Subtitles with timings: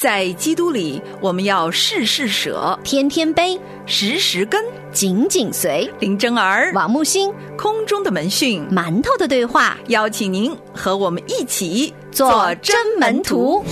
[0.00, 4.64] 在基督里，我们要事事舍，天天悲，时时跟。
[4.92, 5.88] 紧紧随。
[6.00, 13.62] 林真儿，王木星，空中的门讯，馒头的对话，邀请您和我们一起做真门徒。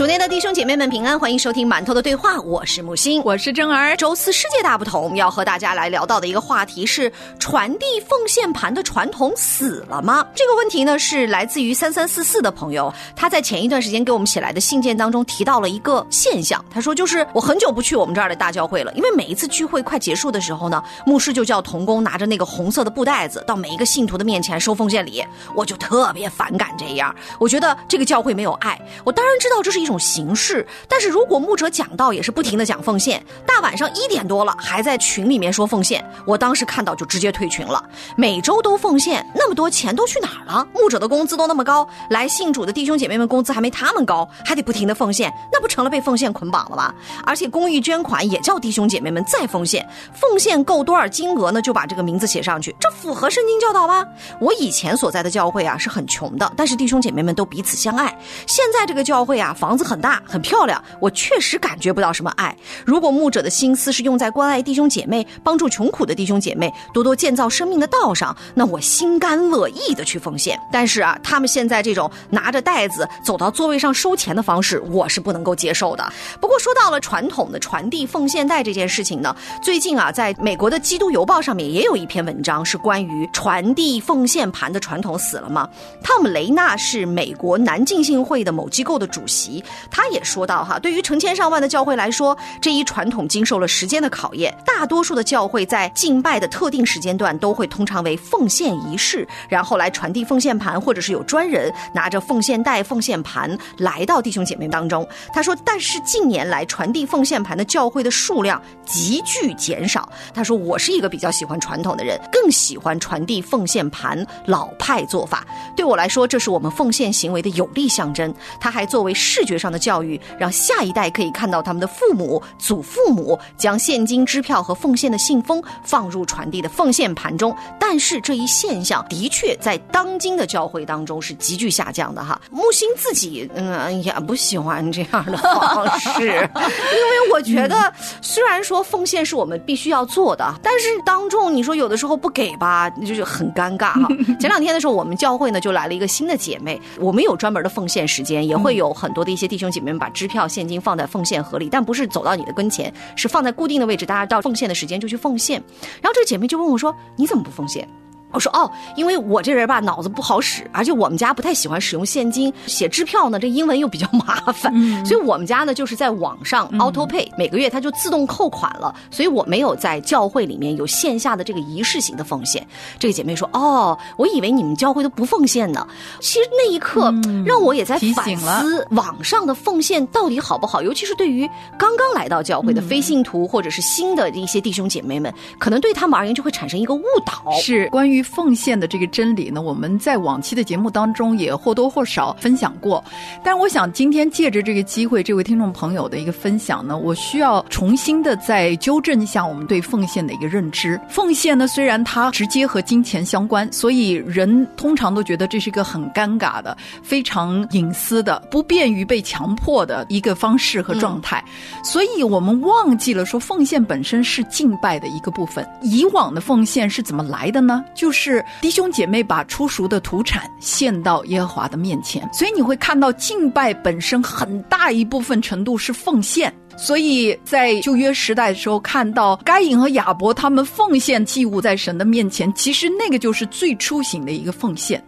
[0.00, 3.94] 主内的弟兄姐妹们平安，欢迎收听馒头的对话，我是木星，我是真儿。
[3.98, 10.26] 周四世界大不同，要和大家来聊到的一个话题是：传递奉献盘的传统死了吗？
[10.34, 16.64] 这个问题呢，是来自于三三四四的朋友，他在前一段时间给我们写来的信件当中提到了一个现象。
[16.70, 25.22] 他说，就是我很久不去我们这儿的大教会了，因为每一次聚会快结束的时候呢，牧师就叫童工拿着那个红色的布袋子到每一个信徒的面前收奉献礼，
[25.54, 28.80] 我就特别反感这样，我觉得这个教会没有爱。
[29.04, 30.00] 我当然知道这是一种。
[30.00, 37.84] 形式，但是如果牧者讲到也是不停的讲奉献，大晚上一点多了还在群里面说奉献，我当时看到就直接退群了。
[38.16, 40.66] 每周都奉献，那么多钱都去哪儿了？
[40.72, 46.94] 牧者的工资都那么高，来信主的弟兄姐妹们工资还没他们高，还得不停的奉献，那不成了被奉献捆绑了吗？
[47.24, 51.60] 而且公益捐款也叫弟兄姐妹们再奉献，奉献够多少金额呢？
[51.60, 54.06] 就把这个名字写上去，这符合圣经教导吗？
[54.40, 58.16] 我以前所在的教会啊是很穷的，但是弟兄姐妹们都彼此相爱。
[58.46, 59.79] 现在这个教会啊房子。
[59.84, 62.56] 很大很漂亮，我确实感觉不到什么爱。
[62.84, 70.58] 如果牧者的心思是用在关爱弟兄姐妹、帮助穷苦的弟兄姐妹、多多建造生命的道上，那我心甘乐意的去奉献。
[70.72, 76.12] 但是啊，他们现在这种拿着袋子走到座位上收钱的方式，我是不能够接受的。
[76.40, 85.68] 不过说到了传统的传递奉献袋这件事情呢，最近啊，在美国的《基督邮报》上面也有一篇文章是关于传递奉献盘的传统死了吗？
[86.02, 89.59] 汤姆·雷纳是美国南浸信会的某机构的主席。
[89.90, 94.56] 他也说到，哈，对于成千上万的教会来说，这一传统经受了时间的考验。
[94.64, 105.06] 大多数的教会在敬拜的特定时间段都会通常为奉献仪式，然后来传递奉献盘，或者是有专人拿着奉献袋、奉献盘来到弟兄姐妹当中。
[105.32, 110.10] 他说，但是近年来传递奉献盘的教会的数量急剧减少。
[110.32, 115.46] 他说，我是一个比较喜欢传统的人，更喜欢传递奉献盘老派做法。
[115.76, 118.32] 对我来说，这是我们奉献行为的有力象征。
[118.60, 119.70] 他还作为视觉上。
[119.70, 127.56] 的教育，让下一代可以看到他们的父母、祖父母将现金支票和奉献的信封放入传递的奉献盘中。
[127.78, 132.40] 但是这一现象的确在当今的教会当中是急剧下降的哈。
[132.50, 144.08] 木星自己嗯也不喜欢这样的方式，因为我觉得虽然说奉献是我们必须要做的，但是当众你说有的时候不给吧，就是很尴尬哈。
[144.40, 155.58] 前两天的时候，我们教会呢就来了一个新的姐妹，我们有专门的奉献时间，也会有很多的一一些弟兄姐妹们把支票、现金放在奉献盒里，但不是走到你的跟前，是放在固定的位置，大家到奉献的时间就去奉献。
[156.02, 157.88] 然后这个姐妹就问我说：“你怎么不奉献？”
[158.32, 164.72] 我说哦，因为我这人吧脑子不好使，而且我们家不太喜欢使用现金，写支票呢这英文又比较麻烦，
[165.04, 172.64] 所以我们家呢就是在网上 auto pay，每个月它就自动扣款了，所以我没有在教会里面有线下的这个仪式型的奉献。
[172.98, 175.86] 这个姐妹说哦，我以为你们教会都不奉献呢。
[176.20, 177.12] 其实那一刻
[177.44, 188.19] 让我也在反思网上的奉献到底好不好，尤其是对于刚刚来到教会的非信徒或者是新的一些弟兄姐妹们，可能对他们而言就会产生一个误导，是关于。
[188.22, 193.02] 奉献的这个真理呢，我们在往期的节目当中也或多或少分享过。
[193.42, 201.00] 但是，我想今天借着这个机会，这位听众朋友的一个分享呢，我需要重新的再纠正一下我们对奉献的一个认知。
[201.08, 211.42] 奉献呢，虽然它直接和金钱相关，所以人通常都觉得这是一个很尴尬的、非常隐私的、不便于被强迫的一个方式和状态。
[211.82, 215.66] 所以我们忘记了说，奉献本身是敬拜的一个部分。
[215.82, 217.84] 以往的奉献是怎么来的呢？
[217.94, 226.52] 就就是弟兄姐妹把出熟的土产献到耶和华的面前，所以你会看到敬拜本身很大一部分程度是奉献。
[226.76, 235.00] 所以在旧约时代的时候，看到该隐和亚伯他们奉献祭物在神的面前，其实那个就是最初型的一个奉献。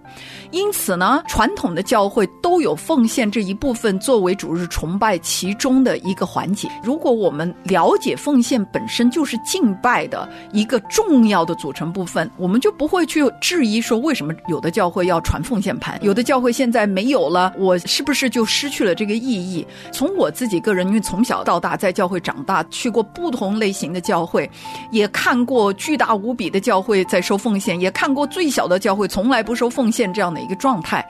[0.52, 6.69] 因此呢，传统的教会都有奉献这一部分作为主日崇拜其中的一个环节。
[6.82, 19.66] 如果我们了解奉献本身就是敬拜的一个重要的组成部分，我们就不会去质疑说为什么有的教会要传奉献盘，有的教会现在没有了，我是不是就失去了这个意义？
[19.90, 24.50] 从我自己个人，因为从小到大在教会长大，去过不同类型的教会，
[24.90, 30.42] 也看过巨大无比的教会在收奉献，也看过最小的教会从来不收奉献这样的。
[30.43, 31.06] 一个状态，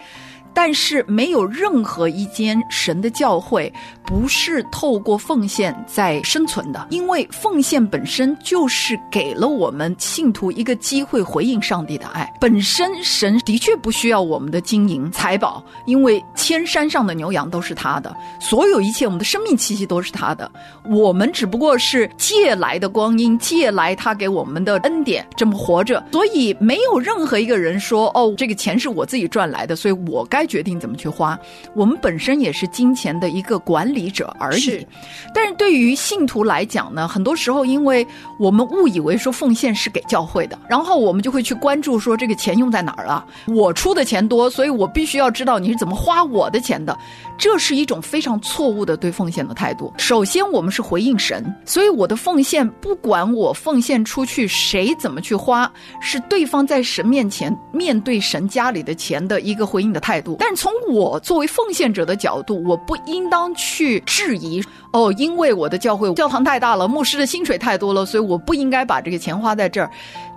[0.55, 3.73] 但是没有任何一间神的教会
[4.05, 12.31] 不是透过奉献在生存的，因为奉献本身就是给了我们信徒一个机会回应上帝的爱。
[12.41, 20.51] 本身神的确不需要我们的金银财宝，因为千山上的牛羊都是他的，所有一切我们的生命气息都是他的，
[20.91, 26.05] 我们只不过是借来的光阴，借来他给我们的恩典，这么活着。
[26.13, 31.39] 所以没有任何一个人说哦，这个钱是我自己赚来的，所以我该决定怎么去花。
[31.75, 34.61] 我们本身也是金钱的一个管理者而已。
[34.61, 34.87] 是
[35.35, 38.07] 但是对于信徒来讲呢，很多时候因为
[38.39, 43.25] 我们误以为说奉献是给教会的，然后我们就会去关注说这个钱用在哪儿了。
[43.49, 46.97] 我出的钱多，所以我必须要知道你是怎么花我的钱的。
[47.39, 49.93] 这是一种非常错误的对奉献的态度。
[49.99, 60.32] 首先，我们是回应神，所以我的奉献，不管我奉献出去谁怎么去花，是对方在神面前面对神家里的钱的一个回应的态度。
[60.39, 64.63] 但是从我作为奉献者的角度，我不应当去质疑
[64.93, 69.91] 哦，因为我的教会教堂太大了，牧师的薪水太多了，所以我不应该把这个钱花在这儿。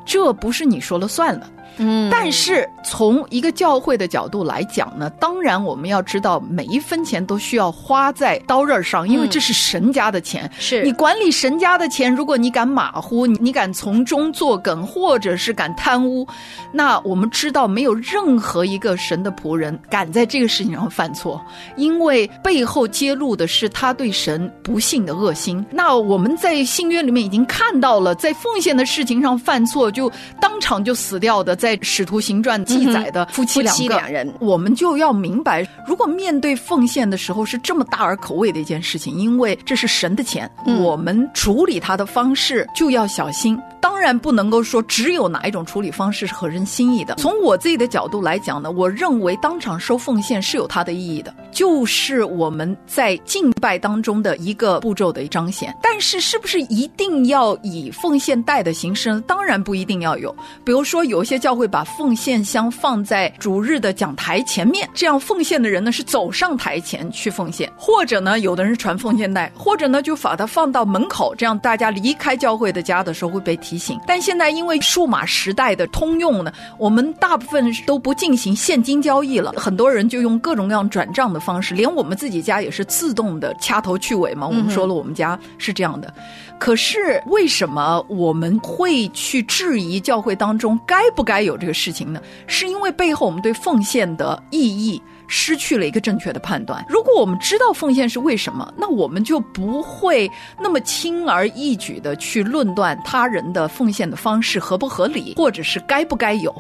[0.06, 1.50] 这不是你说了算了。
[1.78, 10.50] 嗯但是从一个教会的角度来讲呢，当然我们要知道每一分钱都需要花在刀刃上，因为这是神家的钱。
[10.58, 16.26] 是你管理神家的钱，如果你敢马虎，你你敢从中作梗，或者是敢贪污，
[16.72, 21.44] 那我们知道没有任何一个神的仆人敢在这个事情上犯错，
[21.76, 25.66] 因为背后揭露的是他对神不信的恶心。
[25.72, 33.96] 那我们在信约里面已经看到了，在奉献的事情上犯错，就当场就死掉的，在使徒行传记载的夫妻两个。
[34.12, 43.58] 人，我们就要明白，如果面对奉献的时候是这么大而可畏的一件事情，因为这是神的钱，嗯我们处理它的方式就要小心。
[43.82, 47.16] 当然不能够说只有哪一种处理方式是合人心意的。
[47.16, 55.76] 从我自己的角度来讲呢，我认为当场收奉献是有它的意义的，就是我们在敬拜当中的一个步骤的彰显。
[55.84, 59.24] 但是是不是一定要以奉献袋的形式呢？
[59.28, 60.36] 当然不一定要有。
[60.64, 74.00] 比如说，有一些教会把奉献箱放在主日的讲台前面，这样奉献的人呢是走上台前去奉献，或者呢，有的人是传奉献袋，或者呢就把它放到门口，这样大家离开教会的家的时候会被提醒。
[74.08, 84.48] 但现在因为数码时代的通用呢，我们大部分都不进行现金交易了，很多人就用各种各样转账的方式，连我们自己家也是自动的掐头去尾嘛。
[84.48, 86.12] 我们说了，我们家是这样的。
[86.58, 89.44] 可是为什么我们会去
[89.76, 92.22] 质疑教会当中该不该有这个事情呢？
[92.48, 96.86] 是因为背后我们对奉献的意义失去了一个正确的判断。
[96.88, 106.56] 如果我们知道奉献是为什么，那我们就不会那么轻而易举的去论断他人的奉献的方式合不合理，或者是该不该有。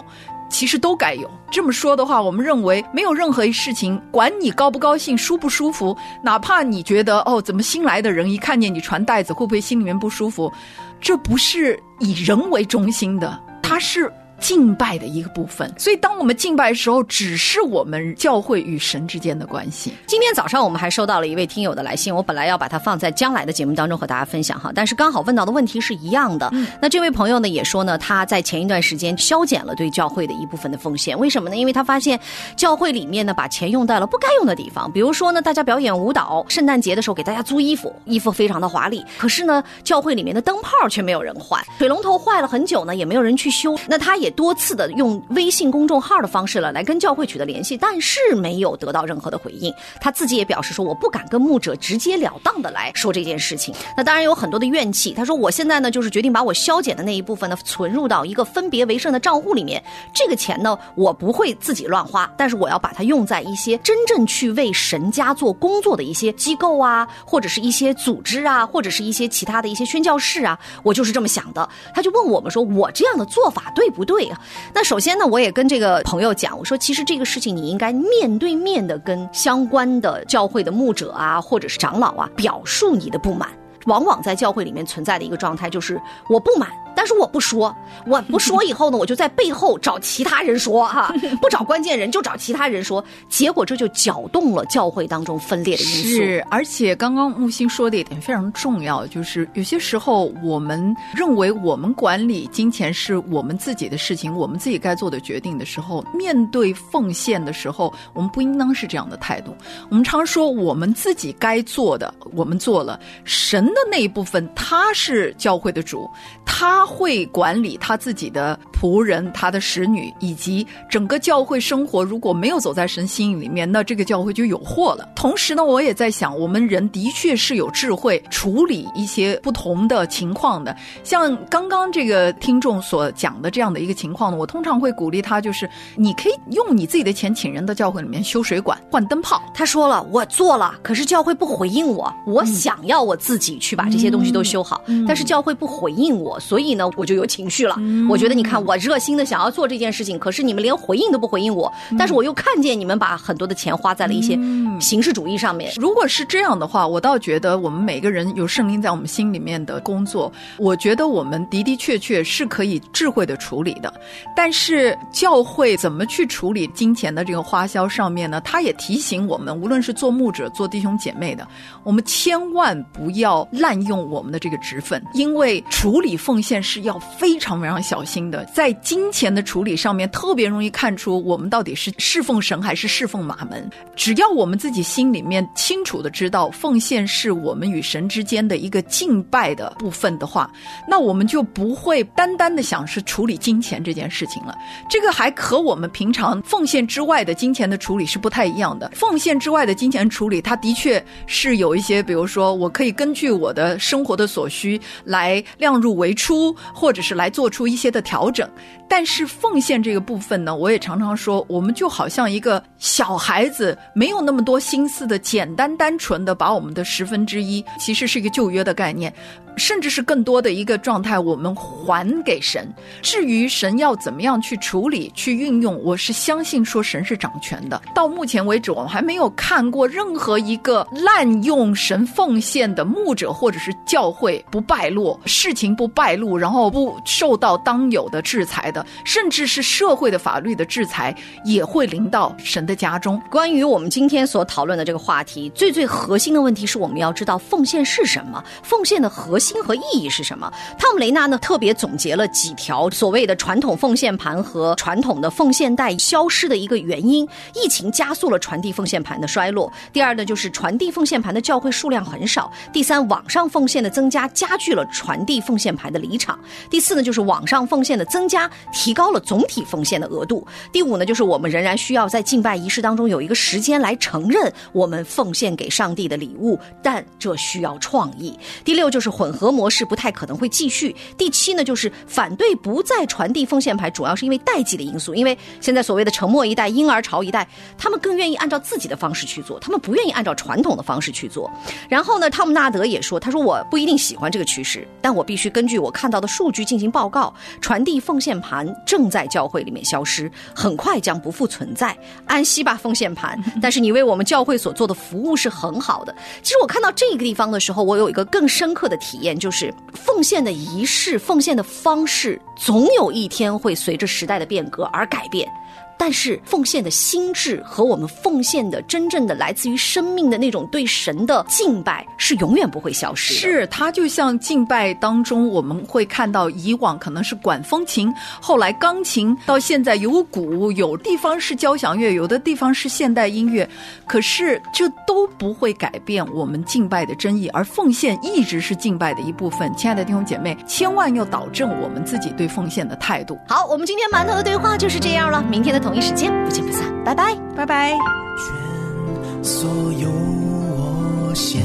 [0.47, 1.29] 其实都该有。
[1.50, 10.51] 这么说的话，我们认为没有任何一事情，管你高不高兴、舒不舒服，哪怕你觉得哦，怎么新来的人一看见你传袋子，会不会心里面不舒服？
[11.00, 14.12] 这不是以人为中心的，它是。
[14.40, 19.94] 敬拜的一个部分，所以当我们敬拜的时候，只是我们教会与神之间的关系。
[20.08, 26.52] 今天早上我们还收到了一位听友的来信，我本来要把它放在将来的节目当中和大家分享哈，但是刚好问到的问题是一样的。
[26.82, 31.56] 那这位朋友呢也说呢，他在前一段时间削减了对教会的一部分的奉献，为什么呢？
[31.56, 32.20] 因为他发现
[32.56, 43.76] 教会里面呢把钱用在了不该用的地方，比如说呢，大家表演舞蹈，圣诞节的时候给大家租衣服，衣服非常的华丽，可是呢，教会里面的灯泡却没有人换，水龙头坏了很久呢，也没有人去修。
[43.88, 49.72] 那他也也多次的用微信公众号的方式了来跟教会取得联系，但是没有得到任何的回应。
[50.01, 53.74] 他自己也表示说，我不敢跟牧者直截了当的来说这件事情。
[53.96, 55.13] 那当然有很多的怨气。
[55.13, 59.84] 他说，我现在呢就是决定把我削减的那一部分呢存入到一个分别为圣的账户里面。
[60.12, 71.70] 这个钱呢，我不会自己乱花，但是我要把它用在一些真正去为神家做工作的一些机构啊，或者是一些组织啊，或者是一些其他的一些宣教士啊，我就是这么想的。
[71.94, 74.39] 他就问我们说，我这样的做法对不对对啊？
[74.74, 83.50] 那首先呢，我也跟这个朋友讲，我说其实这个事情你应该面对面的跟相关的教会的牧者啊，或者是长老啊，表述你的不满。
[83.88, 87.75] 往往在教会里面存在的一个状态就是我不满，但是我不说，
[88.08, 96.08] 我不说以后呢，我就在背后找其他人说哈， 不找关键人就找其他人说，结果这就搅动了教会当中分裂的因素。
[96.08, 109.56] 是，而且刚刚木星说的一点非常重要，就是有些时候我们认为我们管理金钱是我们自己的事情，我们自己该做的决定的时候，面对奉献的时候，我们不应当是这样的态度。
[109.90, 116.10] 我们常说我们自己该做的，我们做了，神的那一部分他是教会的主，
[116.46, 125.10] 他会管理他自己的仆人、他的使女以及整个教会生活，如果没有走在神心意里面，那这个教会就有祸了。
[125.15, 130.75] 同时呢，我也在想，我们人的确是有智慧处理一些不同的情况的。
[131.04, 139.42] 像刚刚这个听众所讲的这样的一个情况呢，我通常会鼓励他，就是你可以用你自己的钱请人到教会里面修水管、换灯泡。
[139.54, 147.75] 他说了，我做了，可是教会不回应我，我想要我自己去把这些东西都修好，但是教会不回应我，所以呢，我就有情绪了。
[148.10, 154.38] 我觉得你看，我热心的想要做这件事情，可是你们连回应都不回应我，但是我又看见你们把很多的钱花在了一些
[154.79, 155.72] 形式主义上面。
[155.77, 163.94] 如果是这样的话，我倒觉得我们每个人有圣灵在我们心里面的工作，我觉得我们的的确确是可以智慧的处理的。
[164.36, 168.41] 但是教会怎么去处理金钱的这个花销上面呢？
[168.41, 171.48] 他也提醒我们，无论是做牧者、做弟兄姐妹的，
[171.84, 178.43] 我们千万不要滥用我们的这个职分，因为处理奉献是要非常非常小心的。
[178.45, 183.69] 在金钱的处理上面，特别容易看出我们到底是侍奉神还是侍奉马门。
[183.95, 190.51] 只要我们自己心里面清楚的知道奉献是我们与神之间的一个敬拜的部分的话，
[190.88, 194.57] 那我们就不会单单的想是处理金钱这件事情了。
[194.89, 198.91] 这个还和我们平常奉献之外的金钱的处理是不太一样的。
[198.95, 208.50] 奉献之外的金钱处理，它的确是有一些，比如说我可以根据我的生活的所需来量入为出，或者是来做出一些的调整。
[208.88, 219.14] 但是奉献这个部分呢，我也常常说，我们就好像一个小孩子，没有那么多心思的，简单单纯的把我们的十分之一，其实是一个旧约的概念。
[219.57, 222.67] 甚至是更多的一个状态，我们还给神。
[223.01, 227.81] 至于神要怎么样去处理、去运用，我是相信说神是掌权的。
[227.93, 243.21] 到目前为止，我们还没有看过任何一个滥用神奉献的牧者或者是教会不败落、事情不败露，然后不受到当有的制裁的，甚至是社会的法律的制裁也会临到神的家中。
[243.31, 249.45] 关于我们今天所讨论的这个话题，最最核心的问题是我们要知道奉献是什么，奉献的核心。
[249.46, 250.52] 心和意义是什么？
[250.80, 257.28] 汤姆雷纳呢特别总结了几条所谓的传统奉献盘和传统的奉献袋消失的一个原因。
[257.54, 259.72] 疫情加速了传递奉献盘的衰落。
[259.94, 262.52] 第二呢，就是传递奉献盘的教会数量很少。
[262.74, 266.40] 第三，网上奉献的增加加剧了传递奉献盘的离场。
[266.68, 270.44] 第四呢，就是网上奉献的增加提高了总体奉献的额度。
[270.72, 278.36] 第五呢，就是我们仍然需要在敬拜仪式当中有一个时间来承认我们奉献给上帝的礼物，但这需要创意。
[278.64, 279.35] 第六就是混。
[279.36, 280.96] 合模式不太可能会继续。
[281.18, 285.13] 第七呢，就是反对不再传递奉献牌，主要是因为代际的因素。
[285.13, 291.51] 因为现在所谓的沉默一代、婴儿潮一代，他们更愿意按照自己的方式去做，他们不愿意按照传统的方式去做。
[291.89, 297.34] 然后呢，汤姆纳德也说，他说我不一定喜欢这个趋势，但我必须根据我看到的数据进行报告。
[297.62, 301.98] 传递奉献盘正在教会里面消失，很快将不复存在。
[302.25, 303.42] 安息吧，奉献盘！
[303.62, 306.13] 但是你为我们教会所做的服务是很好的。
[306.44, 309.25] 其实我看到这个地方的时候，我有一个更深刻的体验。
[309.34, 315.50] 就是奉献的仪式，奉献的方式，总有一天会随着时代的变革而改变。
[315.98, 323.40] 但是奉献的心智和我们奉献的真正的来自于生命的那种对神的敬拜是永远不会消失的。
[323.40, 333.68] 是它就像敬拜当中，我们会看到以往可能是管风琴，后来钢琴，到现在有鼓，有地方是交响乐，有的地方是现代音乐。
[334.06, 339.74] 可是这都不会改变我们敬拜的真意，而奉献一直是敬拜的一部分。
[339.75, 343.40] 亲爱的弟兄姐妹，千万要导正我们自己对奉献的态度。
[343.48, 345.42] 好，我们今天馒头的对话就是这样了。
[345.50, 345.85] 明天的。
[345.86, 347.92] 同一时间不见不散，拜拜，拜拜。
[348.39, 351.62] 全所有我献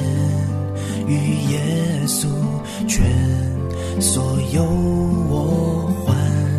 [1.07, 1.59] 与耶
[2.07, 2.27] 稣，
[2.87, 3.03] 全
[3.99, 4.23] 所
[4.53, 6.15] 有我欢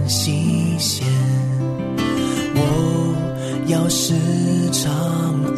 [0.10, 1.06] 喜献。
[2.56, 3.16] 我
[3.68, 4.16] 要时
[4.72, 4.92] 常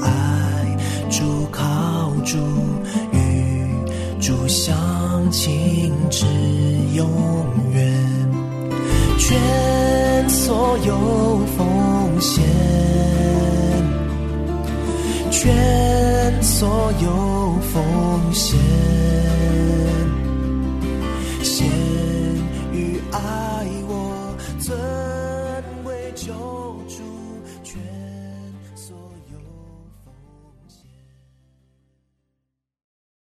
[0.02, 0.78] 爱
[1.10, 2.38] 主靠主，
[3.14, 3.66] 与
[4.20, 4.76] 主相
[5.32, 6.26] 亲至
[6.96, 7.10] 永
[7.72, 7.94] 远。
[9.18, 11.66] 全所有奉
[12.14, 12.44] 奉献，
[15.32, 18.60] 全所有奉献，
[21.42, 21.68] 献
[22.72, 23.53] 与爱。